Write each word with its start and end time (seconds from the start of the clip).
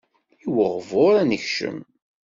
I 0.45 0.47
ubɣur 0.63 1.13
ad 1.21 1.25
n-yekcem. 1.27 1.77